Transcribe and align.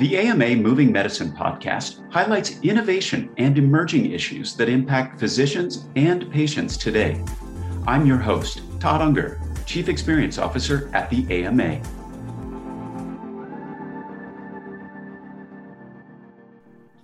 The 0.00 0.16
AMA 0.16 0.56
Moving 0.56 0.90
Medicine 0.90 1.30
podcast 1.30 2.10
highlights 2.10 2.58
innovation 2.62 3.28
and 3.36 3.58
emerging 3.58 4.12
issues 4.12 4.54
that 4.56 4.66
impact 4.66 5.20
physicians 5.20 5.90
and 5.94 6.32
patients 6.32 6.78
today. 6.78 7.22
I'm 7.86 8.06
your 8.06 8.16
host, 8.16 8.62
Todd 8.80 9.02
Unger, 9.02 9.42
Chief 9.66 9.90
Experience 9.90 10.38
Officer 10.38 10.90
at 10.94 11.10
the 11.10 11.26
AMA. 11.28 11.82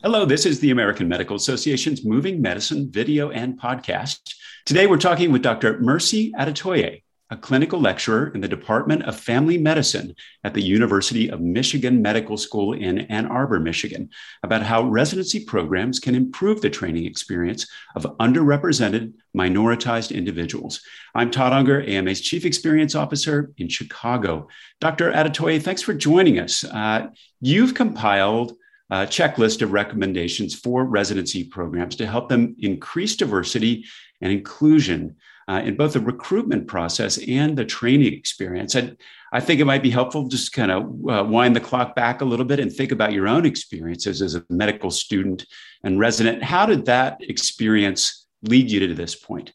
Hello, 0.03 0.25
this 0.25 0.47
is 0.47 0.61
the 0.61 0.71
American 0.71 1.07
Medical 1.07 1.37
Association's 1.37 2.03
Moving 2.03 2.41
Medicine 2.41 2.91
video 2.91 3.29
and 3.29 3.61
podcast. 3.61 4.21
Today 4.65 4.87
we're 4.87 4.97
talking 4.97 5.31
with 5.31 5.43
Dr. 5.43 5.79
Mercy 5.81 6.33
Adetoye, 6.33 7.03
a 7.31 7.37
clinical 7.37 7.81
lecturer 7.81 8.29
in 8.35 8.41
the 8.41 8.49
Department 8.49 9.03
of 9.03 9.19
Family 9.19 9.59
Medicine 9.59 10.15
at 10.45 10.55
the 10.55 10.63
University 10.63 11.29
of 11.29 11.41
Michigan 11.41 12.01
Medical 12.01 12.37
School 12.37 12.73
in 12.73 13.01
Ann 13.01 13.27
Arbor, 13.27 13.59
Michigan, 13.59 14.11
about 14.45 14.63
how 14.63 14.85
residency 14.85 15.45
programs 15.45 15.99
can 15.99 16.15
improve 16.15 16.61
the 16.61 16.71
training 16.71 17.05
experience 17.05 17.67
of 17.97 18.07
underrepresented 18.21 19.13
minoritized 19.37 20.15
individuals. 20.15 20.83
I'm 21.15 21.33
Todd 21.33 21.53
Unger, 21.53 21.83
AMA's 21.83 22.21
Chief 22.21 22.45
Experience 22.45 22.95
Officer 22.95 23.53
in 23.59 23.69
Chicago. 23.69 24.49
Dr. 24.81 25.11
Adetoye, 25.11 25.61
thanks 25.61 25.83
for 25.83 25.95
joining 25.95 26.39
us. 26.39 26.63
Uh, 26.63 27.09
you've 27.41 27.75
compiled 27.75 28.53
a 28.91 28.99
checklist 28.99 29.63
of 29.63 29.73
recommendations 29.73 30.55
for 30.55 30.85
residency 30.85 31.43
programs 31.43 31.97
to 31.97 32.07
help 32.07 32.29
them 32.29 32.55
increase 32.61 33.17
diversity 33.17 33.85
and 34.21 34.33
inclusion 34.33 35.17
uh, 35.49 35.63
in 35.65 35.77
both 35.77 35.93
the 35.93 36.01
recruitment 36.01 36.67
process 36.67 37.19
and 37.29 37.57
the 37.57 37.65
training 37.65 38.13
experience. 38.13 38.75
And 38.75 38.97
I 39.33 39.41
think 39.41 39.61
it 39.61 39.65
might 39.65 39.83
be 39.83 39.91
helpful 39.91 40.29
just 40.29 40.53
kind 40.53 40.71
of 40.71 40.83
uh, 41.09 41.25
wind 41.25 41.55
the 41.55 41.61
clock 41.61 41.95
back 41.95 42.21
a 42.21 42.25
little 42.25 42.45
bit 42.45 42.61
and 42.61 42.73
think 42.73 42.93
about 42.93 43.13
your 43.13 43.29
own 43.29 43.47
experiences 43.47 44.23
as 44.23 44.35
a 44.35 44.45
medical 44.51 44.91
student 44.91 45.47
and 45.85 45.99
resident. 45.99 46.43
How 46.43 46.67
did 46.67 46.87
that 46.87 47.19
experience 47.21 48.27
lead 48.43 48.71
you 48.71 48.87
to 48.87 48.95
this 48.95 49.15
point? 49.15 49.53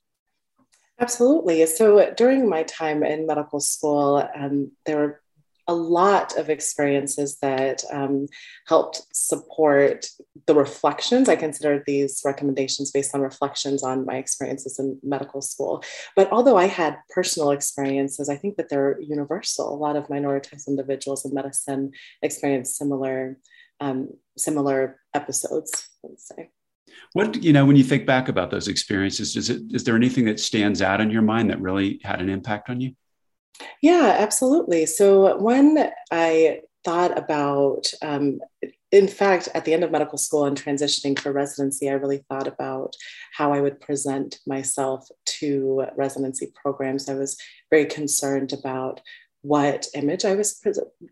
Absolutely. 0.99 1.65
So 1.65 2.13
during 2.15 2.47
my 2.47 2.63
time 2.63 3.03
in 3.03 3.25
medical 3.25 3.59
school, 3.59 4.27
um, 4.35 4.71
there 4.85 4.97
were 4.97 5.20
a 5.71 5.73
lot 5.73 6.37
of 6.37 6.49
experiences 6.49 7.37
that 7.41 7.81
um, 7.93 8.27
helped 8.67 9.03
support 9.13 10.05
the 10.47 10.53
reflections. 10.53 11.29
I 11.29 11.37
consider 11.37 11.81
these 11.87 12.21
recommendations 12.25 12.91
based 12.91 13.15
on 13.15 13.21
reflections 13.21 13.81
on 13.81 14.05
my 14.05 14.17
experiences 14.17 14.77
in 14.79 14.99
medical 15.01 15.41
school. 15.41 15.81
But 16.17 16.29
although 16.29 16.57
I 16.57 16.65
had 16.65 16.97
personal 17.09 17.51
experiences, 17.51 18.27
I 18.27 18.35
think 18.35 18.57
that 18.57 18.67
they're 18.67 18.99
universal. 18.99 19.73
A 19.73 19.79
lot 19.85 19.95
of 19.95 20.07
minoritized 20.07 20.67
individuals 20.67 21.23
in 21.23 21.33
medicine 21.33 21.91
experience 22.21 22.77
similar 22.77 23.37
um, 23.79 24.09
similar 24.37 24.99
episodes. 25.13 25.87
Let's 26.03 26.27
say. 26.27 26.49
What 27.13 27.41
you 27.41 27.53
know 27.53 27.65
when 27.65 27.77
you 27.77 27.85
think 27.85 28.05
back 28.05 28.27
about 28.27 28.51
those 28.51 28.67
experiences, 28.67 29.37
is 29.37 29.49
it 29.49 29.61
is 29.71 29.85
there 29.85 29.95
anything 29.95 30.25
that 30.25 30.39
stands 30.39 30.81
out 30.81 30.99
in 30.99 31.09
your 31.09 31.21
mind 31.21 31.49
that 31.49 31.61
really 31.61 32.01
had 32.03 32.19
an 32.19 32.29
impact 32.29 32.69
on 32.69 32.81
you? 32.81 32.91
Yeah, 33.81 34.15
absolutely. 34.19 34.85
So 34.85 35.37
when 35.37 35.91
I 36.11 36.61
thought 36.83 37.17
about, 37.17 37.91
um, 38.01 38.39
in 38.91 39.07
fact, 39.07 39.47
at 39.53 39.65
the 39.65 39.73
end 39.73 39.83
of 39.83 39.91
medical 39.91 40.17
school 40.17 40.45
and 40.45 40.57
transitioning 40.61 41.17
for 41.17 41.31
residency, 41.31 41.89
I 41.89 41.93
really 41.93 42.23
thought 42.29 42.47
about 42.47 42.95
how 43.33 43.53
I 43.53 43.61
would 43.61 43.79
present 43.79 44.39
myself 44.45 45.07
to 45.39 45.85
residency 45.95 46.51
programs. 46.61 47.07
I 47.07 47.13
was 47.13 47.37
very 47.69 47.85
concerned 47.85 48.53
about 48.53 49.01
what 49.43 49.87
image 49.95 50.23
I 50.23 50.35
was 50.35 50.61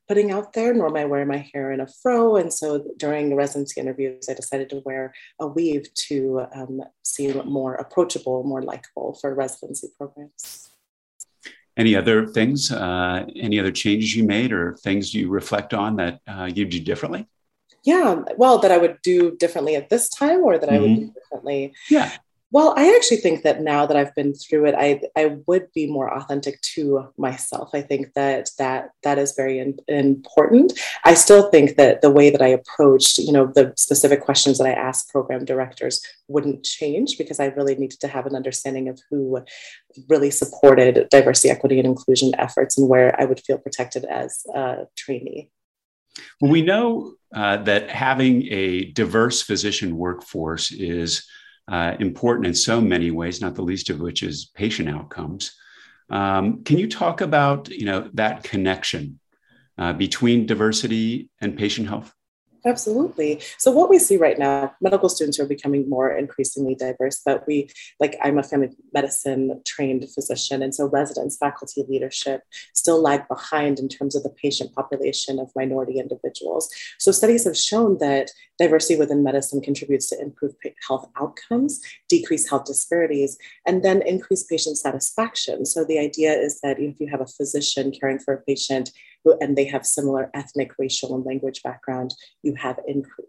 putting 0.08 0.32
out 0.32 0.54
there. 0.54 0.74
Normally, 0.74 1.02
I 1.02 1.06
wear 1.06 1.26
my 1.26 1.50
hair 1.52 1.72
in 1.72 1.80
a 1.80 1.88
fro. 1.88 2.36
And 2.36 2.54
so 2.54 2.86
during 2.98 3.30
the 3.30 3.36
residency 3.36 3.82
interviews, 3.82 4.28
I 4.30 4.34
decided 4.34 4.70
to 4.70 4.84
wear 4.86 5.14
a 5.40 5.48
weave 5.48 5.92
to 6.08 6.46
um, 6.54 6.82
seem 7.04 7.42
more 7.48 7.74
approachable, 7.76 8.44
more 8.44 8.62
likable 8.62 9.18
for 9.20 9.34
residency 9.34 9.88
programs. 9.98 10.69
Any 11.80 11.96
other 11.96 12.28
things, 12.28 12.72
uh, 12.72 13.26
any 13.36 13.58
other 13.58 13.72
changes 13.72 14.14
you 14.14 14.26
made 14.26 14.52
or 14.52 14.76
things 14.84 15.14
you 15.14 15.30
reflect 15.30 15.74
on 15.74 15.96
that 15.96 16.20
uh, 16.28 16.50
you 16.54 16.66
do 16.66 16.80
differently? 16.82 17.26
Yeah, 17.86 18.24
well, 18.36 18.58
that 18.60 18.72
I 18.72 18.78
would 18.78 18.98
do 19.02 19.38
differently 19.38 19.78
at 19.78 19.90
this 19.90 20.10
time 20.10 20.42
or 20.44 20.58
that 20.58 20.68
mm-hmm. 20.68 20.76
I 20.76 20.80
would 20.80 20.90
mm-hmm. 20.92 21.06
do 21.06 21.14
differently. 21.14 21.74
Yeah. 21.90 22.12
Well, 22.52 22.74
I 22.76 22.96
actually 22.96 23.18
think 23.18 23.44
that 23.44 23.62
now 23.62 23.86
that 23.86 23.96
I've 23.96 24.16
been 24.16 24.34
through 24.34 24.66
it, 24.66 24.76
I 24.76 25.02
I 25.16 25.38
would 25.46 25.72
be 25.74 25.86
more 25.86 26.12
authentic 26.12 26.60
to 26.74 27.08
myself. 27.16 27.70
I 27.74 27.82
think 27.82 28.14
that 28.16 28.50
that 28.58 28.90
that 29.04 29.20
is 29.20 29.36
very 29.36 29.60
in, 29.60 29.78
important. 29.88 30.74
I 31.06 31.14
still 31.14 31.52
think 31.52 31.78
that 31.78 32.02
the 32.02 32.10
way 32.10 32.32
that 32.32 32.42
I 32.42 32.48
approached, 32.48 33.20
you 33.20 33.32
know, 33.32 33.46
the 33.46 33.74
specific 33.78 34.22
questions 34.22 34.58
that 34.58 34.66
I 34.66 34.72
asked 34.72 35.10
program 35.10 35.46
directors 35.46 36.02
wouldn't 36.28 36.64
change 36.64 37.20
because 37.20 37.40
I 37.40 37.48
really 37.48 37.76
needed 37.76 38.00
to 38.00 38.08
have 38.08 38.26
an 38.26 38.36
understanding 38.36 38.90
of 38.90 39.00
who 39.12 39.44
really 40.08 40.32
supported 40.32 41.08
diversity, 41.10 41.52
equity, 41.52 41.78
and 41.78 41.88
inclusion 41.88 42.32
efforts 42.40 42.80
and 42.80 42.90
where 42.90 43.20
I 43.22 43.26
would 43.26 43.42
feel 43.42 43.60
protected 43.60 44.06
as 44.06 44.44
a 44.56 44.88
trainee. 44.98 45.52
Well, 46.42 46.52
we 46.52 46.64
know 46.64 47.14
uh, 47.34 47.58
that 47.58 47.90
having 47.90 48.48
a 48.52 48.86
diverse 48.86 49.44
physician 49.44 49.98
workforce 49.98 50.72
is 50.72 51.28
uh, 51.70 51.96
important 52.00 52.48
in 52.48 52.54
so 52.54 52.82
many 52.82 53.12
ways, 53.12 53.42
not 53.42 53.56
the 53.56 53.62
least 53.62 53.90
of 53.90 54.00
which 54.00 54.24
is 54.24 54.52
patient 54.56 54.90
outcomes. 54.90 55.56
Um, 56.10 56.64
can 56.64 56.80
you 56.80 56.90
talk 56.90 57.22
about 57.22 57.70
you 57.70 57.86
know 57.86 58.10
that 58.16 58.44
connection 58.44 59.20
uh, 59.78 59.94
between 59.94 60.48
diversity 60.48 61.30
and 61.40 61.58
patient 61.58 61.88
health? 61.88 62.14
Absolutely. 62.66 63.40
So 63.58 63.72
what 63.72 63.90
we 63.90 64.00
see 64.00 64.18
right 64.18 64.38
now, 64.38 64.74
medical 64.82 65.08
students 65.08 65.40
are 65.40 65.46
becoming 65.46 65.90
more 65.90 66.12
increasingly 66.12 66.76
diverse, 66.76 67.22
but 67.24 67.48
we, 67.48 67.70
like 68.02 68.18
I'm 68.22 68.38
a 68.38 68.44
family 68.44 68.76
medicine 68.94 69.62
trained 69.66 70.10
physician, 70.10 70.62
and 70.62 70.76
so 70.76 70.88
residents, 70.88 71.38
faculty, 71.38 71.86
leadership 71.88 72.44
still 72.74 73.02
lag 73.02 73.28
behind 73.30 73.80
in 73.80 73.88
terms 73.88 74.14
of 74.14 74.24
the 74.24 74.30
patient 74.30 74.74
population 74.74 75.40
of 75.40 75.50
minority 75.56 76.00
individuals. 76.00 76.70
So 76.98 77.14
studies 77.14 77.46
have 77.46 77.56
shown 77.58 77.98
that 78.00 78.32
diversity 78.58 79.00
within 79.00 79.24
medicine 79.24 79.62
contributes 79.62 80.10
to 80.10 80.20
improved 80.20 80.58
health 80.86 81.10
outcomes, 81.20 81.80
decrease 82.10 82.50
health 82.50 82.66
disparities, 82.66 83.38
and 83.66 83.84
then 83.84 84.02
increase 84.02 84.44
patient 84.44 84.78
satisfaction. 84.78 85.66
So 85.66 85.86
the 85.86 85.98
idea 85.98 86.34
is 86.34 86.60
that 86.60 86.78
if 86.78 87.00
you 87.00 87.08
have 87.08 87.22
a 87.22 87.26
physician 87.26 87.94
caring 87.98 88.20
for 88.20 88.34
a 88.34 88.42
patient 88.42 88.92
and 89.42 89.58
they 89.58 89.66
have 89.66 89.86
similar 89.86 90.30
ethnic, 90.34 90.72
racial, 90.80 91.16
and 91.16 91.26
language 91.26 91.62
background, 91.64 92.14
you 92.44 92.56
have 92.56 92.80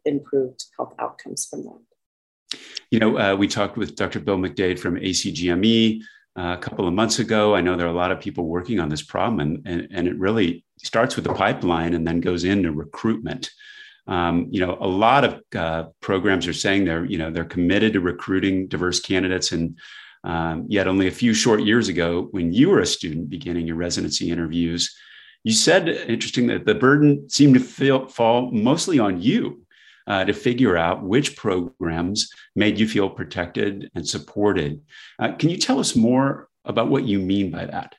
improved 0.05 0.65
health 0.77 0.95
outcomes 0.99 1.47
from 1.47 1.65
that. 1.65 2.59
You 2.91 2.99
know, 2.99 3.19
uh, 3.19 3.37
we 3.37 3.47
talked 3.47 3.77
with 3.77 3.95
Dr. 3.97 4.21
Bill 4.21 4.37
McDade 4.37 4.79
from 4.79 4.97
ACGME 4.97 6.03
uh, 6.37 6.57
a 6.59 6.63
couple 6.63 6.89
of 6.89 6.95
months 6.95 7.19
ago. 7.19 7.55
I 7.55 7.61
know 7.61 7.77
there 7.77 7.87
are 7.87 7.91
a 7.91 7.93
lot 7.93 8.13
of 8.13 8.21
people 8.21 8.47
working 8.47 8.81
on 8.81 8.89
this 8.89 9.03
problem, 9.03 9.41
and, 9.41 9.67
and, 9.67 9.89
and 9.93 10.09
it 10.09 10.19
really 10.19 10.65
starts 10.79 11.17
with 11.17 11.25
the 11.25 11.35
pipeline 11.35 11.95
and 11.95 12.07
then 12.07 12.21
goes 12.21 12.45
into 12.45 12.73
recruitment. 12.73 13.51
Um, 14.07 14.49
you 14.51 14.65
know, 14.65 14.77
a 14.81 14.89
lot 14.89 15.25
of 15.25 15.41
uh, 15.55 15.85
programs 16.01 16.47
are 16.49 16.53
saying 16.53 16.85
they're, 16.85 17.05
you 17.05 17.19
know, 17.19 17.31
they're 17.31 17.45
committed 17.45 17.93
to 17.93 18.01
recruiting 18.01 18.67
diverse 18.67 18.99
candidates, 18.99 19.53
and 19.53 19.79
um, 20.25 20.67
yet 20.69 20.89
only 20.89 21.07
a 21.07 21.13
few 21.13 21.33
short 21.33 21.63
years 21.63 21.89
ago, 21.89 22.29
when 22.33 22.53
you 22.53 22.71
were 22.71 22.81
a 22.81 22.87
student 22.87 23.31
beginning 23.31 23.67
your 23.67 23.77
residency 23.77 24.31
interviews, 24.31 24.97
you 25.45 25.53
said, 25.53 25.89
interesting, 25.89 26.47
that 26.49 26.67
the 26.67 26.75
burden 26.75 27.29
seemed 27.29 27.55
to 27.55 27.61
feel, 27.61 28.07
fall 28.09 28.51
mostly 28.51 28.99
on 28.99 29.21
you 29.21 29.63
uh, 30.07 30.25
to 30.25 30.33
figure 30.33 30.77
out 30.77 31.03
which 31.03 31.37
programs 31.37 32.31
made 32.55 32.79
you 32.79 32.87
feel 32.87 33.09
protected 33.09 33.91
and 33.95 34.07
supported. 34.07 34.83
Uh, 35.19 35.33
can 35.33 35.49
you 35.49 35.57
tell 35.57 35.79
us 35.79 35.97
more 35.97 36.49
about 36.65 36.91
what 36.91 37.05
you 37.05 37.19
mean 37.19 37.51
by 37.51 37.65
that? 37.65 37.95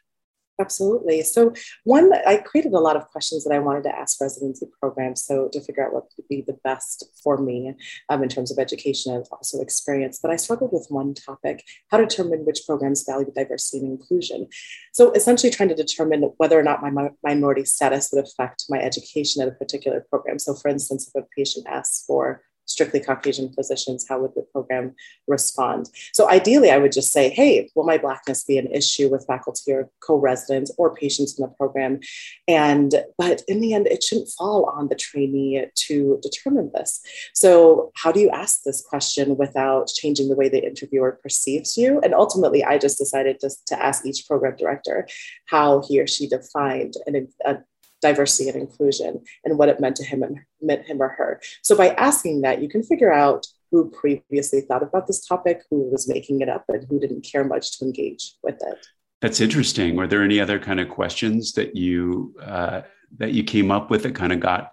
Absolutely. 0.62 1.24
So, 1.24 1.54
one, 1.86 2.12
I 2.28 2.38
created 2.38 2.74
a 2.74 2.80
lot 2.80 2.96
of 2.96 3.08
questions 3.10 3.44
that 3.44 3.54
I 3.54 3.58
wanted 3.58 3.84
to 3.86 3.96
ask 3.96 4.22
residency 4.22 4.68
programs. 4.80 5.26
So, 5.26 5.50
to 5.52 5.60
figure 5.60 5.84
out 5.84 5.92
what 5.94 6.04
would 6.16 6.28
be 6.28 6.44
the 6.46 6.58
best 6.64 7.04
for 7.24 7.38
me 7.38 7.74
um, 8.10 8.22
in 8.22 8.30
terms 8.30 8.52
of 8.52 8.60
education 8.60 9.12
and 9.16 9.26
also 9.32 9.60
experience. 9.60 10.20
But 10.22 10.30
I 10.30 10.36
struggled 10.36 10.72
with 10.72 10.86
one 10.90 11.16
topic 11.16 11.64
how 11.90 11.98
to 11.98 12.06
determine 12.06 12.46
which 12.46 12.62
programs 12.68 13.04
value 13.04 13.32
diversity 13.36 13.80
and 13.80 14.00
inclusion. 14.00 14.48
So, 14.94 15.12
essentially, 15.14 15.52
trying 15.52 15.70
to 15.70 15.76
determine 15.76 16.22
whether 16.38 16.60
or 16.60 16.64
not 16.64 16.84
my 16.84 17.10
minority 17.24 17.66
status 17.66 18.12
would 18.14 18.24
affect 18.24 18.66
my 18.70 18.78
education 18.78 19.42
at 19.42 19.48
a 19.48 19.52
particular 19.64 20.06
program. 20.12 20.38
So, 20.38 20.54
for 20.54 20.68
instance, 20.70 21.12
if 21.12 21.24
a 21.24 21.26
patient 21.36 21.66
asks 21.68 22.06
for 22.06 22.44
strictly 22.66 23.00
Caucasian 23.00 23.52
physicians, 23.54 24.06
how 24.08 24.20
would 24.22 24.34
the 24.36 24.46
program 24.54 24.96
respond? 25.28 25.90
So 26.14 26.30
ideally, 26.30 26.72
I 26.72 26.78
would 26.78 26.92
just 26.92 27.12
say, 27.12 27.30
hey, 27.30 27.70
will 27.76 27.84
my 27.84 27.98
Blackness 27.98 28.44
be 28.44 28.58
an 28.58 28.68
issue 28.68 29.10
with 29.10 29.26
faculty 29.28 29.72
or 29.72 29.90
co-residents 30.02 30.72
or 30.78 30.96
patients 30.96 31.38
in 31.38 31.44
the 31.44 31.54
program? 31.56 32.00
And, 32.48 32.96
but 33.18 33.42
in 33.48 33.62
the 33.62 33.74
end, 33.74 33.88
it 33.88 34.04
shouldn't 34.04 34.30
fall 34.30 34.66
on 34.66 34.88
the 34.88 34.96
trainee 34.96 35.66
to 35.88 36.20
determine 36.22 36.72
this. 36.74 37.02
So 37.34 37.92
how 37.96 38.12
do 38.12 38.20
you 38.20 38.30
ask 38.30 38.64
this 38.64 38.82
question 38.82 39.38
without 39.38 39.88
changing 39.88 40.30
the 40.30 40.36
way 40.36 40.50
the 40.50 40.66
interviewer 40.66 41.20
perceives 41.22 41.78
you? 41.78 42.00
And 42.02 42.14
ultimately, 42.14 42.64
I 42.64 42.78
just 42.78 42.98
decided 42.98 43.38
just 43.42 43.68
to 43.68 43.84
ask 43.84 44.06
each 44.06 44.28
program 44.28 44.56
director 44.56 45.08
how 45.48 45.84
he 45.88 46.00
or 46.00 46.08
she 46.08 46.28
defined 46.28 46.94
an, 47.06 47.28
a, 47.46 47.58
diversity 48.02 48.50
and 48.50 48.60
inclusion 48.60 49.22
and 49.46 49.58
what 49.58 49.70
it 49.70 49.80
meant 49.80 49.96
to 49.98 50.04
him 50.04 50.24
and 50.24 50.40
meant 50.62 50.86
him 50.86 51.02
or 51.02 51.10
her. 51.10 51.42
So 51.62 51.76
by 51.76 51.90
asking 51.90 52.42
that, 52.42 52.62
you 52.62 52.70
can 52.70 52.84
figure 52.84 53.12
out 53.12 53.48
who 53.72 53.90
previously 53.90 54.62
thought 54.62 54.84
about 54.84 55.08
this 55.08 55.26
topic, 55.26 55.64
who 55.70 55.90
was 55.90 56.08
making 56.08 56.42
it 56.42 56.50
up, 56.50 56.66
and 56.68 56.86
who 56.90 57.00
didn't 57.00 57.22
care 57.22 57.44
much 57.44 57.80
to 57.80 57.86
engage 57.86 58.34
with 58.44 58.62
it. 58.62 58.88
That's 59.22 59.40
interesting. 59.40 59.96
Were 59.96 60.08
there 60.08 60.24
any 60.24 60.40
other 60.40 60.60
kind 60.60 60.80
of 60.80 60.90
questions 60.90 61.54
that 61.54 61.76
you 61.76 62.36
uh, 62.42 62.82
that 63.18 63.34
you 63.34 63.44
came 63.44 63.72
up 63.72 63.90
with 63.90 64.04
that 64.04 64.16
kind 64.16 64.34
of 64.34 64.40
got 64.40 64.72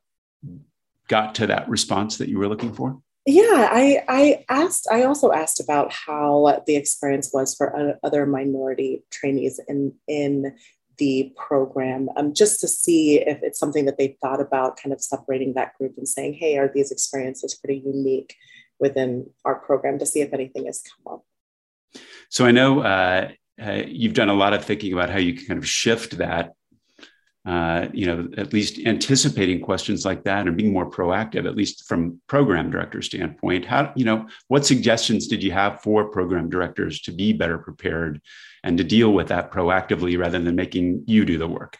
got 1.08 1.34
to 1.36 1.46
that 1.46 1.69
response 1.69 2.19
that 2.19 2.28
you 2.28 2.38
were 2.38 2.48
looking 2.48 2.72
for? 2.72 2.98
Yeah, 3.26 3.69
I, 3.70 4.02
I 4.08 4.44
asked. 4.48 4.88
I 4.90 5.02
also 5.02 5.32
asked 5.32 5.60
about 5.60 5.92
how 5.92 6.62
the 6.66 6.76
experience 6.76 7.30
was 7.32 7.54
for 7.54 7.98
other 8.02 8.25
minority 8.25 9.04
trainees 9.10 9.60
in 9.69 9.92
in 10.08 10.56
the 10.98 11.32
program, 11.36 12.08
um, 12.16 12.34
just 12.34 12.60
to 12.60 12.68
see 12.68 13.20
if 13.20 13.42
it's 13.42 13.58
something 13.58 13.86
that 13.86 13.98
they've 13.98 14.16
thought 14.20 14.40
about, 14.40 14.76
kind 14.76 14.92
of 14.92 15.00
separating 15.00 15.54
that 15.54 15.76
group 15.78 15.94
and 15.96 16.08
saying, 16.08 16.34
"Hey, 16.34 16.58
are 16.58 16.70
these 16.72 16.90
experiences 16.90 17.54
pretty 17.54 17.82
unique 17.84 18.34
within 18.78 19.30
our 19.44 19.56
program?" 19.56 19.98
To 19.98 20.06
see 20.06 20.20
if 20.20 20.32
anything 20.32 20.66
has 20.66 20.82
come 20.82 21.14
up. 21.14 21.24
So 22.28 22.44
I 22.44 22.50
know 22.50 22.80
uh, 22.80 23.30
uh, 23.64 23.82
you've 23.86 24.14
done 24.14 24.28
a 24.28 24.34
lot 24.34 24.52
of 24.52 24.64
thinking 24.64 24.92
about 24.92 25.10
how 25.10 25.18
you 25.18 25.34
can 25.34 25.46
kind 25.46 25.58
of 25.58 25.66
shift 25.66 26.18
that 26.18 26.52
uh, 27.46 27.88
you 27.93 28.06
know, 28.06 28.29
at 28.37 28.52
least 28.52 28.79
anticipating 28.85 29.61
questions 29.61 30.05
like 30.05 30.25
that 30.25 30.46
and 30.46 30.56
being 30.56 30.73
more 30.73 30.90
proactive, 30.90 31.46
at 31.46 31.56
least 31.56 31.87
from 31.87 32.20
program 32.26 32.70
director 32.70 33.00
standpoint. 33.00 33.64
How, 33.64 33.93
you 33.96 34.05
know, 34.05 34.26
what 34.49 34.67
suggestions 34.67 35.26
did 35.26 35.43
you 35.43 35.52
have 35.52 35.81
for 35.81 36.11
program 36.11 36.50
directors 36.50 37.00
to 37.02 37.12
be 37.12 37.32
better 37.32 37.58
prepared 37.58 38.20
and 38.64 38.76
to 38.76 38.85
deal 38.85 39.12
with 39.12 39.29
that 39.29 39.50
proactively 39.50 40.19
rather 40.19 40.38
than 40.38 40.56
making 40.56 41.05
you 41.06 41.25
do 41.25 41.38
the 41.38 41.49
work? 41.49 41.79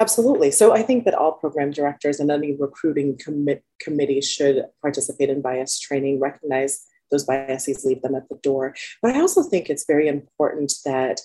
Absolutely. 0.00 0.50
So 0.50 0.72
I 0.72 0.82
think 0.82 1.04
that 1.04 1.14
all 1.14 1.32
program 1.32 1.70
directors 1.70 2.20
and 2.20 2.30
any 2.30 2.54
recruiting 2.54 3.18
commit, 3.18 3.64
committee 3.80 4.20
should 4.20 4.64
participate 4.82 5.30
in 5.30 5.40
bias 5.40 5.78
training, 5.80 6.20
recognize 6.20 6.86
those 7.10 7.24
biases, 7.24 7.84
leave 7.84 8.02
them 8.02 8.14
at 8.14 8.28
the 8.28 8.36
door. 8.36 8.74
But 9.02 9.14
I 9.14 9.20
also 9.20 9.42
think 9.42 9.68
it's 9.68 9.86
very 9.86 10.08
important 10.08 10.72
that 10.84 11.20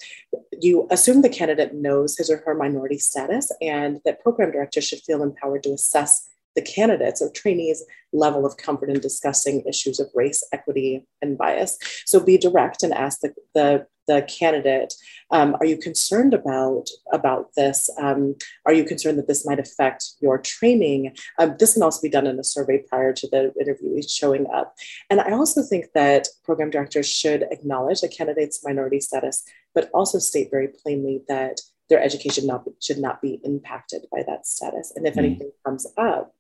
you 0.60 0.88
assume 0.92 1.22
the 1.22 1.30
candidate 1.30 1.74
knows 1.74 2.18
his 2.18 2.30
or 2.30 2.38
her 2.46 2.54
minority 2.54 2.98
status 2.98 3.52
and 3.62 4.00
that 4.06 4.22
program 4.22 4.52
directors 4.52 4.86
should 4.88 5.02
feel 5.02 5.24
empowered 5.24 5.64
to 5.64 5.74
assess 5.74 6.28
the 6.56 6.62
candidates 6.62 7.22
or 7.22 7.32
trainees 7.32 7.84
level 8.14 8.46
of 8.46 8.58
comfort 8.58 8.90
in 8.90 9.00
discussing 9.00 9.64
issues 9.68 10.00
of 10.00 10.08
race, 10.14 10.44
equity, 10.52 11.06
and 11.22 11.38
bias. 11.38 11.78
So 12.06 12.20
be 12.20 12.38
direct 12.38 12.84
and 12.84 12.94
ask 12.94 13.22
the, 13.22 13.34
the, 13.54 13.88
the 14.08 14.24
candidate, 14.24 14.94
um, 15.30 15.56
are 15.60 15.66
you 15.66 15.78
concerned 15.78 16.34
about, 16.34 16.88
about 17.14 17.56
this? 17.56 17.90
Um, 17.98 18.36
are 18.66 18.74
you 18.74 18.84
concerned 18.84 19.18
that 19.18 19.28
this 19.28 19.46
might 19.46 19.60
affect 19.60 20.04
your 20.20 20.38
training? 20.40 21.16
Um, 21.40 21.56
this 21.58 21.74
can 21.74 21.84
also 21.84 22.02
be 22.02 22.10
done 22.10 22.28
in 22.28 22.40
a 22.40 22.44
survey 22.44 22.84
prior 22.90 23.14
to 23.14 23.28
the 23.30 23.54
interviewee 23.62 24.04
showing 24.10 24.46
up. 24.54 24.76
And 25.10 25.22
I 25.22 25.32
also 25.32 25.62
think 25.64 25.86
that 25.94 26.28
program 26.44 26.70
directors 26.70 27.08
should 27.08 27.46
acknowledge 27.52 28.04
a 28.04 28.10
candidate's 28.10 28.62
minority 28.64 29.00
status, 29.00 29.44
but 29.74 29.90
also 29.94 30.20
state 30.20 30.50
very 30.52 30.68
plainly 30.68 31.22
that 31.30 31.62
their 31.90 32.02
education 32.02 32.48
not, 32.48 32.64
should 32.82 32.98
not 32.98 33.22
be 33.22 33.40
impacted 33.44 34.04
by 34.12 34.24
that 34.28 34.48
status. 34.48 34.92
And 34.96 35.06
if 35.06 35.16
mm. 35.16 35.20
anything 35.20 35.52
comes 35.66 35.86
up, 35.98 36.34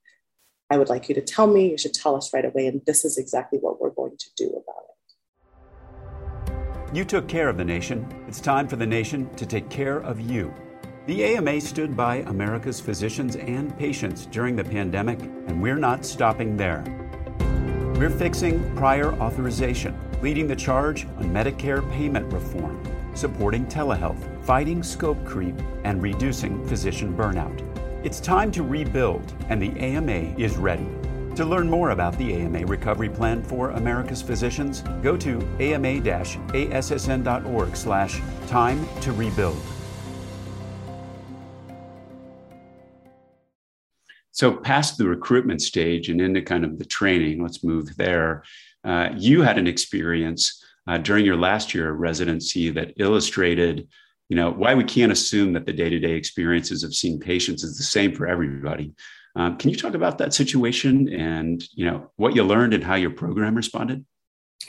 I 0.72 0.78
would 0.78 0.88
like 0.88 1.10
you 1.10 1.16
to 1.16 1.22
tell 1.22 1.48
me. 1.48 1.70
You 1.70 1.78
should 1.78 1.94
tell 1.94 2.16
us 2.16 2.34
right 2.34 2.46
away. 2.46 2.66
And 2.66 2.82
this 2.86 3.04
is 3.04 3.18
exactly 3.18 3.60
what 3.60 3.82
we're 3.82 3.90
going 3.90 4.16
to 4.18 4.30
do 4.38 4.48
about 4.48 4.86
it. 6.48 6.96
You 6.96 7.04
took 7.04 7.28
care 7.28 7.50
of 7.50 7.58
the 7.58 7.66
nation. 7.66 8.08
It's 8.26 8.40
time 8.40 8.70
for 8.70 8.78
the 8.78 8.88
nation 8.88 9.30
to 9.36 9.46
take 9.46 9.70
care 9.70 9.98
of 9.98 10.22
you. 10.22 10.54
The 11.08 11.26
AMA 11.26 11.60
stood 11.60 11.98
by 11.98 12.18
America's 12.28 12.80
physicians 12.80 13.36
and 13.36 13.78
patients 13.78 14.28
during 14.28 14.56
the 14.56 14.64
pandemic, 14.64 15.20
and 15.20 15.62
we're 15.62 15.78
not 15.78 16.06
stopping 16.06 16.56
there. 16.56 16.84
We're 17.96 18.10
fixing 18.10 18.74
prior 18.76 19.14
authorization, 19.16 20.00
leading 20.22 20.48
the 20.48 20.56
charge 20.56 21.06
on 21.18 21.26
Medicare 21.34 21.90
payment 21.92 22.32
reform, 22.32 22.82
supporting 23.14 23.66
telehealth, 23.66 24.24
fighting 24.46 24.84
scope 24.84 25.24
creep, 25.26 25.56
and 25.84 26.02
reducing 26.02 26.66
physician 26.68 27.14
burnout. 27.18 27.71
It's 28.04 28.20
time 28.20 28.52
to 28.54 28.64
rebuild, 28.64 29.32
and 29.50 29.62
the 29.62 29.80
AMA 29.80 30.36
is 30.36 30.58
ready. 30.58 30.88
To 31.36 31.46
learn 31.46 31.70
more 31.70 31.92
about 31.92 32.18
the 32.18 32.34
AMA 32.34 32.66
Recovery 32.66 33.10
Plan 33.10 33.44
for 33.44 33.70
America's 33.70 34.24
Physicians, 34.24 34.82
go 35.04 35.16
to 35.18 35.38
ama-assn.org 35.60 36.16
slash 37.76 38.20
time 38.48 38.88
to 39.02 39.12
rebuild. 39.12 39.62
So 44.32 44.52
past 44.52 44.98
the 44.98 45.08
recruitment 45.08 45.62
stage 45.62 46.10
and 46.10 46.20
into 46.20 46.42
kind 46.42 46.66
of 46.66 46.80
the 46.80 46.86
training, 46.86 47.44
let's 47.44 47.64
move 47.64 47.96
there. 47.98 48.44
Uh, 48.84 49.10
you 49.16 49.44
had 49.44 49.60
an 49.60 49.68
experience 49.68 50.66
uh, 50.88 50.98
during 50.98 51.24
your 51.24 51.38
last 51.38 51.76
year 51.76 51.92
of 51.94 52.00
residency 52.00 52.72
that 52.72 52.94
illustrated 52.98 53.88
you 54.32 54.38
know 54.38 54.50
why 54.50 54.74
we 54.74 54.86
can't 54.86 55.12
assume 55.12 55.52
that 55.52 55.66
the 55.66 55.74
day-to-day 55.74 56.14
experiences 56.14 56.86
of 56.86 56.96
seeing 56.96 57.20
patients 57.20 57.64
is 57.66 57.78
the 57.78 57.84
same 57.84 58.16
for 58.16 58.26
everybody 58.28 58.94
um, 59.36 59.58
can 59.58 59.70
you 59.70 59.76
talk 59.76 59.94
about 59.94 60.18
that 60.18 60.34
situation 60.34 61.14
and 61.14 61.66
you 61.74 61.86
know 61.86 62.10
what 62.16 62.34
you 62.34 62.42
learned 62.42 62.74
and 62.74 62.84
how 62.84 62.96
your 62.96 63.12
program 63.12 63.54
responded 63.54 64.06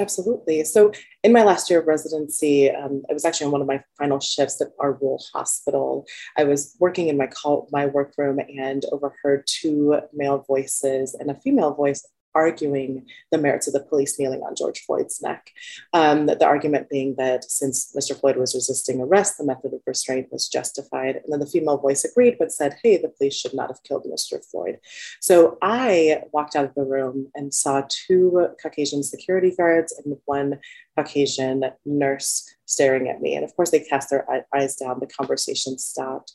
Absolutely. 0.00 0.64
So, 0.64 0.90
in 1.22 1.34
my 1.34 1.42
last 1.42 1.68
year 1.68 1.80
of 1.80 1.86
residency, 1.86 2.70
um, 2.70 3.02
I 3.10 3.12
was 3.12 3.26
actually 3.26 3.48
on 3.48 3.52
one 3.52 3.60
of 3.60 3.66
my 3.66 3.82
final 3.98 4.20
shifts 4.20 4.58
at 4.62 4.68
our 4.78 4.94
rural 4.94 5.22
hospital. 5.34 6.06
I 6.38 6.44
was 6.44 6.74
working 6.80 7.08
in 7.08 7.18
my 7.18 7.26
call, 7.26 7.68
my 7.70 7.84
workroom 7.84 8.38
and 8.38 8.82
overheard 8.90 9.46
two 9.46 10.00
male 10.14 10.46
voices 10.48 11.12
and 11.12 11.30
a 11.30 11.34
female 11.34 11.74
voice 11.74 12.08
arguing 12.34 13.06
the 13.30 13.38
merits 13.38 13.66
of 13.66 13.72
the 13.72 13.80
police 13.80 14.18
kneeling 14.18 14.42
on 14.42 14.54
George 14.54 14.80
Floyd's 14.84 15.20
neck. 15.22 15.50
Um, 15.92 16.26
the 16.26 16.46
argument 16.46 16.88
being 16.88 17.14
that 17.16 17.44
since 17.44 17.94
Mr. 17.96 18.18
Floyd 18.18 18.36
was 18.36 18.54
resisting 18.54 19.00
arrest, 19.00 19.38
the 19.38 19.44
method 19.44 19.72
of 19.72 19.80
restraint 19.86 20.28
was 20.30 20.48
justified. 20.48 21.16
And 21.16 21.32
then 21.32 21.40
the 21.40 21.46
female 21.46 21.78
voice 21.78 22.04
agreed, 22.04 22.36
but 22.38 22.52
said, 22.52 22.76
hey, 22.82 22.96
the 22.96 23.08
police 23.08 23.34
should 23.34 23.54
not 23.54 23.68
have 23.68 23.82
killed 23.82 24.04
Mr. 24.04 24.44
Floyd. 24.44 24.78
So 25.20 25.58
I 25.62 26.22
walked 26.32 26.56
out 26.56 26.64
of 26.64 26.74
the 26.74 26.84
room 26.84 27.28
and 27.34 27.52
saw 27.52 27.82
two 27.88 28.48
Caucasian 28.62 29.02
security 29.02 29.54
guards 29.56 29.92
and 30.04 30.16
one 30.24 30.58
Caucasian 30.96 31.64
nurse 31.84 32.48
staring 32.66 33.08
at 33.08 33.20
me. 33.20 33.34
And 33.34 33.44
of 33.44 33.54
course, 33.56 33.70
they 33.70 33.80
cast 33.80 34.10
their 34.10 34.26
eyes 34.54 34.76
down. 34.76 35.00
The 35.00 35.06
conversation 35.06 35.78
stopped. 35.78 36.32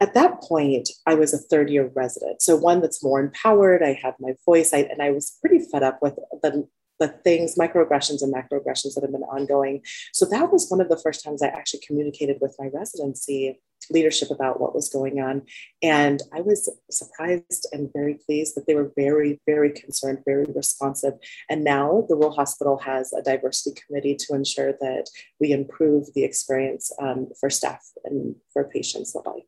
At 0.00 0.14
that 0.14 0.40
point, 0.42 0.88
I 1.06 1.14
was 1.14 1.32
a 1.32 1.38
third 1.38 1.70
year 1.70 1.90
resident. 1.94 2.42
So, 2.42 2.56
one 2.56 2.80
that's 2.80 3.02
more 3.02 3.20
empowered. 3.20 3.82
I 3.82 3.98
had 4.02 4.14
my 4.20 4.34
voice, 4.44 4.72
I, 4.72 4.78
and 4.78 5.02
I 5.02 5.10
was 5.10 5.36
pretty 5.40 5.64
fed 5.70 5.82
up 5.82 6.00
with 6.02 6.16
the 6.42 6.68
the 7.00 7.08
things, 7.08 7.56
microaggressions 7.56 8.22
and 8.22 8.32
macroaggressions 8.32 8.94
that 8.94 9.02
have 9.02 9.12
been 9.12 9.22
ongoing. 9.22 9.82
So 10.12 10.26
that 10.26 10.52
was 10.52 10.68
one 10.68 10.80
of 10.80 10.88
the 10.88 10.98
first 10.98 11.24
times 11.24 11.42
I 11.42 11.48
actually 11.48 11.80
communicated 11.86 12.36
with 12.40 12.54
my 12.58 12.68
residency 12.72 13.58
leadership 13.90 14.30
about 14.30 14.60
what 14.60 14.74
was 14.74 14.90
going 14.90 15.20
on. 15.20 15.42
And 15.82 16.20
I 16.34 16.42
was 16.42 16.68
surprised 16.90 17.66
and 17.72 17.90
very 17.92 18.18
pleased 18.26 18.54
that 18.54 18.66
they 18.66 18.74
were 18.74 18.92
very, 18.94 19.40
very 19.46 19.70
concerned, 19.70 20.18
very 20.26 20.44
responsive. 20.44 21.14
And 21.48 21.64
now 21.64 22.04
the 22.08 22.14
Rural 22.14 22.34
Hospital 22.34 22.78
has 22.78 23.12
a 23.14 23.22
diversity 23.22 23.80
committee 23.80 24.16
to 24.16 24.34
ensure 24.34 24.72
that 24.72 25.06
we 25.40 25.52
improve 25.52 26.12
the 26.14 26.24
experience 26.24 26.92
um, 27.00 27.28
for 27.40 27.48
staff 27.48 27.82
and 28.04 28.36
for 28.52 28.64
patients 28.64 29.14
alike. 29.14 29.46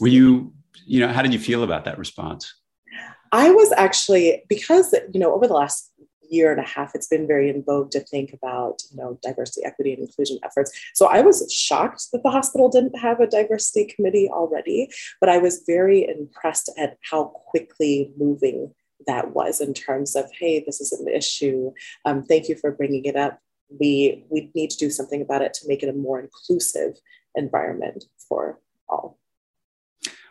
Were 0.00 0.08
you, 0.08 0.52
you 0.84 1.00
know, 1.00 1.08
how 1.08 1.22
did 1.22 1.32
you 1.32 1.38
feel 1.38 1.62
about 1.62 1.84
that 1.84 1.98
response? 1.98 2.52
I 3.30 3.50
was 3.50 3.72
actually, 3.72 4.42
because, 4.48 4.94
you 5.12 5.20
know, 5.20 5.34
over 5.34 5.46
the 5.46 5.54
last 5.54 5.92
year 6.30 6.50
and 6.50 6.60
a 6.60 6.64
half, 6.64 6.94
it's 6.94 7.08
been 7.08 7.26
very 7.26 7.48
in 7.48 7.62
vogue 7.62 7.90
to 7.90 8.00
think 8.00 8.32
about, 8.32 8.82
you 8.90 8.96
know, 8.96 9.18
diversity, 9.22 9.64
equity, 9.64 9.92
and 9.92 10.02
inclusion 10.02 10.38
efforts. 10.44 10.72
So 10.94 11.06
I 11.06 11.20
was 11.20 11.50
shocked 11.52 12.08
that 12.12 12.22
the 12.22 12.30
hospital 12.30 12.68
didn't 12.68 12.98
have 12.98 13.20
a 13.20 13.26
diversity 13.26 13.84
committee 13.86 14.28
already, 14.28 14.90
but 15.20 15.28
I 15.28 15.38
was 15.38 15.62
very 15.66 16.08
impressed 16.08 16.70
at 16.78 16.98
how 17.10 17.24
quickly 17.24 18.12
moving 18.18 18.74
that 19.06 19.32
was 19.32 19.60
in 19.60 19.74
terms 19.74 20.16
of, 20.16 20.26
hey, 20.38 20.62
this 20.64 20.80
is 20.80 20.92
an 20.92 21.08
issue. 21.08 21.72
Um, 22.04 22.24
thank 22.24 22.48
you 22.48 22.56
for 22.56 22.72
bringing 22.72 23.04
it 23.04 23.16
up. 23.16 23.38
We 23.80 24.24
we 24.30 24.50
need 24.54 24.70
to 24.70 24.78
do 24.78 24.90
something 24.90 25.20
about 25.20 25.42
it 25.42 25.52
to 25.54 25.68
make 25.68 25.82
it 25.82 25.88
a 25.88 25.92
more 25.92 26.18
inclusive 26.20 26.98
environment 27.34 28.04
for 28.28 28.60
all. 28.88 29.18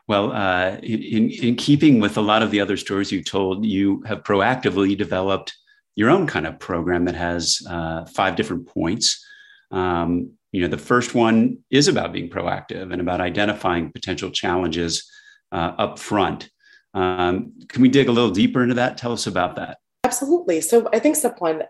Well, 0.08 0.32
uh, 0.32 0.78
in, 0.78 1.30
in 1.32 1.56
keeping 1.56 2.00
with 2.00 2.18
a 2.18 2.22
lot 2.22 2.42
of 2.42 2.50
the 2.50 2.62
other 2.62 2.78
stories 2.78 3.12
you 3.12 3.22
told, 3.22 3.66
you 3.66 4.02
have 4.04 4.24
proactively 4.24 4.98
developed 4.98 5.54
your 5.98 6.12
own 6.12 6.28
kind 6.28 6.46
of 6.46 6.60
program 6.60 7.06
that 7.06 7.16
has 7.16 7.62
uh, 7.68 8.06
five 8.06 8.36
different 8.36 8.68
points. 8.68 9.26
Um, 9.72 10.34
you 10.52 10.62
know, 10.62 10.68
the 10.68 10.78
first 10.78 11.16
one 11.16 11.58
is 11.72 11.88
about 11.88 12.14
being 12.14 12.30
proactive 12.30 12.94
and 12.94 13.02
about 13.02 13.20
identifying 13.20 13.92
potential 13.92 14.30
challenges 14.30 15.10
uh, 15.52 15.74
up 15.78 15.98
front. 15.98 16.50
Um, 16.94 17.54
can 17.68 17.82
we 17.82 17.90
dig 17.90 18.10
a 18.10 18.12
little 18.12 18.30
deeper 18.30 18.62
into 18.62 18.76
that? 18.76 18.98
Tell 18.98 19.12
us 19.12 19.26
about 19.26 19.56
that. 19.56 19.80
Absolutely. 20.04 20.62
So 20.62 20.88
I 20.94 21.00
think 21.00 21.16
step 21.16 21.42
one, 21.42 21.64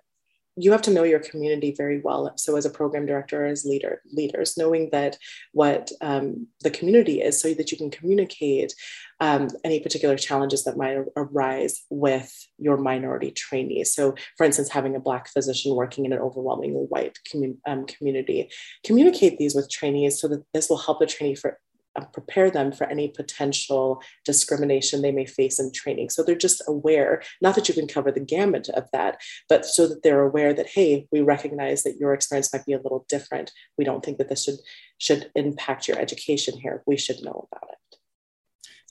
you 0.57 0.71
have 0.71 0.81
to 0.81 0.91
know 0.91 1.03
your 1.03 1.19
community 1.19 1.73
very 1.77 2.01
well. 2.01 2.33
So 2.35 2.57
as 2.57 2.65
a 2.65 2.71
program 2.71 3.05
director, 3.05 3.45
as 3.45 3.63
leader, 3.63 4.01
leaders, 4.11 4.57
knowing 4.57 4.89
that 4.91 5.17
what 5.53 5.91
um, 6.01 6.47
the 6.61 6.71
community 6.71 7.21
is, 7.21 7.39
so 7.39 7.53
that 7.53 7.71
you 7.71 7.77
can 7.77 7.91
communicate 7.91 8.73
um, 9.19 9.49
any 9.63 9.79
particular 9.79 10.17
challenges 10.17 10.63
that 10.63 10.77
might 10.77 10.97
arise 11.15 11.83
with 11.89 12.33
your 12.57 12.77
minority 12.77 13.31
trainees. 13.31 13.93
So, 13.93 14.15
for 14.35 14.45
instance, 14.45 14.69
having 14.69 14.95
a 14.95 14.99
Black 14.99 15.29
physician 15.29 15.75
working 15.75 16.05
in 16.05 16.13
an 16.13 16.19
overwhelmingly 16.19 16.85
white 16.89 17.17
commun- 17.29 17.59
um, 17.67 17.85
community, 17.85 18.49
communicate 18.83 19.37
these 19.37 19.55
with 19.55 19.69
trainees 19.69 20.19
so 20.19 20.27
that 20.27 20.43
this 20.53 20.69
will 20.69 20.77
help 20.77 20.99
the 20.99 21.05
trainee 21.05 21.35
for 21.35 21.59
Uh, 21.97 22.05
prepare 22.05 22.51
them 22.51 22.71
for 22.71 22.85
any 22.87 23.07
potential 23.07 24.01
discrimination 24.23 25.01
they 25.01 25.11
may 25.11 25.25
face 25.25 25.57
in 25.59 25.71
training. 25.71 26.09
So 26.09 26.21
they're 26.21 26.35
just 26.35 26.61
aware, 26.67 27.23
not 27.41 27.55
that 27.55 27.67
you 27.67 27.73
can 27.73 27.87
cover 27.87 28.11
the 28.11 28.19
gamut 28.19 28.69
of 28.69 28.85
that, 28.93 29.19
but 29.49 29.65
so 29.65 29.87
that 29.87 30.03
they're 30.03 30.21
aware 30.21 30.53
that, 30.53 30.67
hey, 30.67 31.07
we 31.11 31.21
recognize 31.21 31.81
that 31.83 31.97
your 31.97 32.13
experience 32.13 32.53
might 32.53 32.67
be 32.67 32.73
a 32.73 32.81
little 32.81 33.05
different. 33.09 33.51
We 33.79 33.83
don't 33.83 34.05
think 34.05 34.19
that 34.19 34.29
this 34.29 34.43
should 34.43 34.59
should 34.99 35.31
impact 35.35 35.87
your 35.87 35.99
education 35.99 36.59
here. 36.59 36.83
We 36.85 36.97
should 36.97 37.23
know 37.23 37.47
about 37.51 37.69
it. 37.71 37.97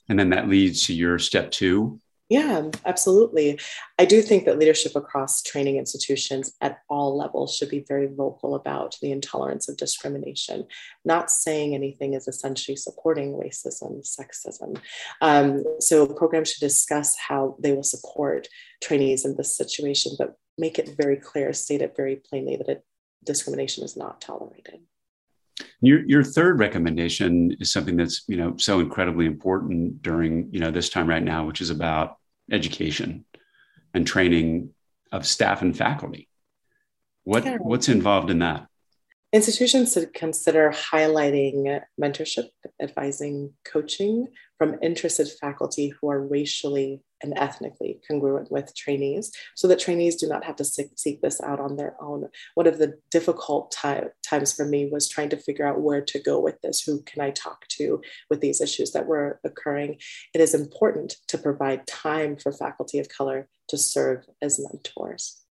And 0.09 0.19
then 0.19 0.31
that 0.31 0.49
leads 0.49 0.85
to 0.87 0.93
your 0.93 1.17
step 1.19 1.51
two, 1.51 2.01
yeah, 2.29 2.69
absolutely. 2.85 3.57
I 3.97 4.03
do 4.03 4.21
think 4.21 4.43
that 4.45 4.59
leadership 4.59 4.97
across 4.97 5.41
training 5.41 5.77
institutions 5.77 6.53
at 6.59 6.79
all 6.89 7.17
levels 7.17 7.55
should 7.55 7.69
be 7.69 7.85
very 7.87 8.07
vocal 8.07 8.55
about 8.55 8.97
the 9.01 9.11
intolerance 9.11 9.69
of 9.69 9.77
discrimination. 9.77 10.67
Not 11.05 11.31
saying 11.31 11.73
anything 11.73 12.15
is 12.15 12.27
essentially 12.27 12.75
supporting 12.75 13.33
racism, 13.33 14.05
sexism. 14.05 14.77
Um, 15.21 15.63
so 15.79 16.05
programs 16.05 16.51
should 16.51 16.67
discuss 16.67 17.15
how 17.17 17.55
they 17.59 17.71
will 17.71 17.83
support 17.83 18.49
trainees 18.83 19.23
in 19.23 19.37
this 19.37 19.55
situation, 19.55 20.13
but 20.17 20.35
make 20.57 20.77
it 20.77 20.95
very 20.97 21.15
clear, 21.15 21.53
state 21.53 21.81
it 21.81 21.95
very 21.95 22.17
plainly 22.17 22.57
that 22.57 22.67
it, 22.67 22.85
discrimination 23.23 23.85
is 23.85 23.95
not 23.95 24.19
tolerated. 24.19 24.81
Your, 25.81 26.05
your 26.05 26.23
third 26.23 26.59
recommendation 26.59 27.55
is 27.59 27.71
something 27.71 27.97
that's 27.97 28.23
you 28.27 28.37
know 28.37 28.57
so 28.57 28.79
incredibly 28.79 29.25
important 29.25 30.01
during 30.01 30.49
you 30.51 30.59
know 30.59 30.71
this 30.71 30.89
time 30.89 31.07
right 31.07 31.23
now, 31.23 31.45
which 31.45 31.61
is 31.61 31.69
about 31.69 32.17
education 32.51 33.25
and 33.93 34.05
training 34.05 34.71
of 35.11 35.25
staff 35.25 35.61
and 35.61 35.75
faculty. 35.75 36.27
What 37.23 37.45
what's 37.61 37.89
involved 37.89 38.29
in 38.29 38.39
that? 38.39 38.67
Institutions 39.33 39.91
should 39.91 40.13
consider 40.13 40.71
highlighting 40.71 41.81
mentorship, 42.01 42.47
advising, 42.81 43.51
coaching 43.65 44.27
from 44.57 44.77
interested 44.81 45.27
faculty 45.41 45.89
who 45.89 46.09
are 46.09 46.25
racially 46.25 47.01
and 47.21 47.37
ethnically 47.37 47.99
congruent 48.07 48.49
with 48.49 48.73
trainees 48.73 49.31
so 49.55 49.67
that 49.67 49.79
trainees 49.79 50.15
do 50.15 50.29
not 50.29 50.45
have 50.45 50.55
to 50.55 50.63
seek, 50.63 51.21
this 51.21 51.41
out 51.41 51.59
on 51.59 51.75
their 51.75 51.95
own. 51.99 52.29
One 52.55 52.67
of 52.67 52.77
the 52.77 52.93
difficult 53.11 53.71
time, 53.71 54.09
times 54.23 54.53
for 54.53 54.65
me 54.65 54.89
was 54.89 55.09
trying 55.09 55.29
to 55.29 55.37
figure 55.37 55.67
out 55.67 55.81
where 55.81 56.01
to 56.01 56.19
go 56.19 56.39
with 56.39 56.61
this. 56.61 56.83
Who 56.83 57.01
can 57.03 57.21
I 57.21 57.31
talk 57.31 57.67
to 57.69 58.01
with 58.29 58.39
these 58.39 58.61
issues 58.61 58.91
that 58.91 59.07
were 59.07 59.41
occurring? 59.43 59.97
It 60.33 60.39
is 60.39 60.53
important 60.53 61.17
to 61.27 61.37
provide 61.37 61.85
time 61.85 62.37
for 62.37 62.53
faculty 62.53 62.99
of 62.99 63.09
color 63.09 63.49
to 63.67 63.77
serve 63.77 64.25
as 64.41 64.57
mentors. 64.57 65.41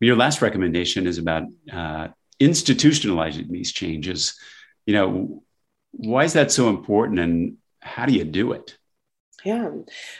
Your 0.00 0.16
last 0.16 0.42
recommendation 0.42 1.06
is 1.06 1.18
about 1.18 1.44
uh, 1.72 2.08
institutionalizing 2.40 3.48
these 3.48 3.72
changes. 3.72 4.38
You 4.86 4.94
know, 4.94 5.42
why 5.92 6.24
is 6.24 6.32
that 6.32 6.52
so 6.52 6.68
important 6.68 7.18
and 7.18 7.56
how 7.80 8.06
do 8.06 8.12
you 8.12 8.24
do 8.24 8.52
it? 8.52 8.76
Yeah. 9.44 9.70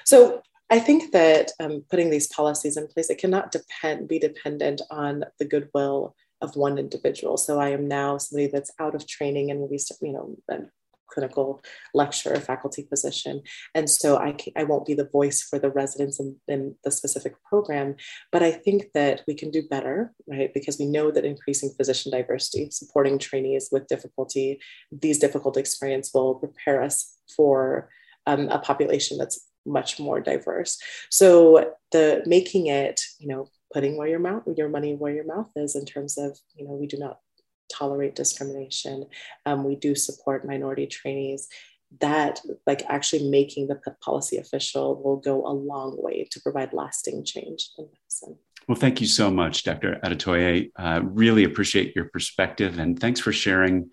So 0.05 0.43
I 0.71 0.81
think 0.81 1.13
that 1.13 1.53
um, 1.61 1.85
putting 1.91 2.11
these 2.11 2.29
policies 2.29 2.77
in 2.77 2.89
place, 2.89 3.11
it 3.11 3.19
cannot 3.19 3.53
depend 3.53 4.09
be 4.09 4.19
dependent 4.19 4.83
on 4.91 5.25
the 5.39 5.45
goodwill 5.45 6.15
of 6.41 6.57
one 6.57 6.79
individual. 6.79 7.37
So 7.37 7.61
I 7.61 7.71
am 7.71 7.87
now 7.89 8.19
somebody 8.19 8.49
that's 8.49 8.73
out 8.79 8.95
of 8.95 9.07
training 9.07 9.51
and 9.51 9.61
we, 9.61 9.79
you 10.01 10.13
know, 10.13 10.37
clinical 11.13 11.63
lecturer, 11.95 12.37
faculty 12.37 12.85
position. 12.85 13.43
And 13.75 13.89
so 13.89 14.17
I, 14.17 14.37
I 14.57 14.65
won't 14.65 14.87
be 14.87 14.95
the 14.95 15.09
voice 15.09 15.43
for 15.43 15.59
the 15.59 15.71
residents 15.71 16.19
in, 16.19 16.37
in, 16.49 16.75
the 16.85 16.91
specific 16.91 17.35
program, 17.45 17.97
but 18.31 18.43
I 18.43 18.51
think 18.51 18.87
that 18.95 19.23
we 19.27 19.35
can 19.35 19.51
do 19.51 19.63
better, 19.69 20.13
right? 20.27 20.53
Because 20.55 20.79
we 20.79 20.87
know 20.87 21.11
that 21.11 21.25
increasing 21.25 21.71
physician 21.77 22.11
diversity, 22.11 22.71
supporting 22.71 23.19
trainees 23.19 23.69
with 23.71 23.87
difficulty, 23.89 24.61
these 24.91 25.19
difficult 25.19 25.57
experience 25.57 26.11
will 26.15 26.37
prepare 26.37 26.83
us 26.83 27.19
for 27.37 27.91
um, 28.27 28.49
a 28.49 28.59
population 28.59 29.19
that's 29.19 29.47
much 29.67 30.01
more 30.01 30.21
diverse. 30.21 30.79
So 31.11 31.73
the 31.93 32.23
making 32.27 32.67
it, 32.67 33.01
you 33.19 33.29
know, 33.29 33.49
putting 33.73 33.97
where 33.97 34.09
your 34.09 34.19
mouth, 34.19 34.43
your 34.57 34.69
money 34.69 34.95
where 34.95 35.13
your 35.13 35.25
mouth 35.25 35.51
is 35.57 35.75
in 35.75 35.85
terms 35.85 36.19
of, 36.19 36.39
you 36.55 36.65
know, 36.67 36.73
we 36.73 36.87
do 36.87 36.99
not 36.99 37.19
tolerate 37.73 38.15
discrimination. 38.15 39.07
Um, 39.47 39.65
we 39.65 39.77
do 39.77 39.95
support 39.95 40.47
minority 40.47 40.87
trainees. 40.87 41.49
That, 42.01 42.41
like, 42.67 42.85
actually 42.89 43.29
making 43.29 43.69
the 43.69 43.79
policy 44.03 44.39
official 44.39 45.03
will 45.03 45.19
go 45.19 45.47
a 45.47 45.53
long 45.53 45.97
way 45.99 46.27
to 46.31 46.41
provide 46.41 46.73
lasting 46.73 47.25
change 47.25 47.71
in 47.77 47.87
medicine. 47.87 48.39
Well, 48.69 48.79
thank 48.79 49.01
you 49.01 49.07
so 49.07 49.31
much, 49.31 49.65
Dr. 49.65 49.99
Adetoye. 50.05 50.71
Uh, 50.77 51.01
really 51.03 51.45
appreciate 51.45 51.95
your 51.97 52.07
perspective 52.07 52.79
and 52.79 52.99
thanks 52.99 53.21
for 53.21 53.33
sharing 53.33 53.91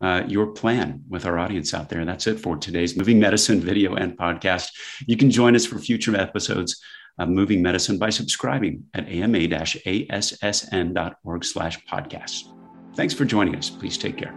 uh, 0.00 0.22
your 0.26 0.48
plan 0.48 1.02
with 1.08 1.26
our 1.26 1.38
audience 1.38 1.74
out 1.74 1.88
there. 1.88 2.04
That's 2.04 2.26
it 2.26 2.38
for 2.38 2.56
today's 2.56 2.96
Moving 2.96 3.18
Medicine 3.18 3.60
video 3.60 3.94
and 3.94 4.16
podcast. 4.16 4.70
You 5.06 5.16
can 5.16 5.30
join 5.30 5.54
us 5.56 5.66
for 5.66 5.78
future 5.78 6.16
episodes 6.16 6.80
of 7.18 7.28
Moving 7.28 7.62
Medicine 7.62 7.98
by 7.98 8.10
subscribing 8.10 8.84
at 8.94 9.08
ama-assn.org 9.08 9.44
slash 11.44 11.84
podcasts. 11.86 12.57
Thanks 12.98 13.14
for 13.14 13.24
joining 13.24 13.54
us. 13.54 13.70
Please 13.70 13.96
take 13.96 14.16
care. 14.16 14.34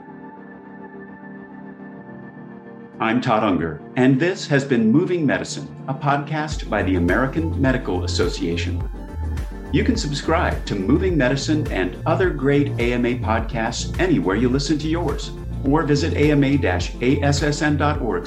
I'm 2.99 3.19
Todd 3.19 3.43
Unger, 3.43 3.81
and 3.95 4.19
this 4.19 4.45
has 4.45 4.63
been 4.63 4.91
Moving 4.91 5.25
Medicine, 5.25 5.67
a 5.87 5.95
podcast 5.95 6.69
by 6.69 6.83
the 6.83 6.97
American 6.97 7.59
Medical 7.59 8.03
Association. 8.03 8.87
You 9.73 9.83
can 9.83 9.97
subscribe 9.97 10.63
to 10.67 10.75
Moving 10.75 11.17
Medicine 11.17 11.65
and 11.71 11.97
other 12.05 12.29
great 12.29 12.67
AMA 12.79 13.15
podcasts 13.15 13.99
anywhere 13.99 14.35
you 14.35 14.47
listen 14.47 14.77
to 14.77 14.87
yours 14.87 15.31
or 15.65 15.81
visit 15.81 16.13
ama-assn.org 16.13 16.67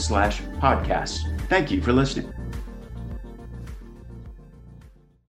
slash 0.01 0.43
podcasts. 0.59 1.49
Thank 1.49 1.71
you 1.71 1.81
for 1.81 1.93
listening. 1.93 2.34